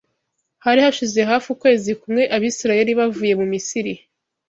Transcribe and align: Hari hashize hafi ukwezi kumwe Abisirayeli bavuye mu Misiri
Hari 0.65 0.79
hashize 0.85 1.19
hafi 1.29 1.47
ukwezi 1.55 1.91
kumwe 2.01 2.23
Abisirayeli 2.35 2.91
bavuye 2.99 3.33
mu 3.39 3.45
Misiri 3.53 3.93